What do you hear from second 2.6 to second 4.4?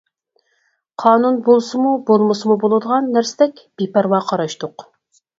بولىدىغان نەرسىدەك بىپەرۋا